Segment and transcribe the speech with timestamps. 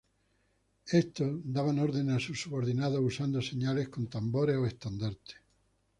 [0.87, 5.35] Estos daban órdenes a sus subordinados usando señales con tambores o estandartes.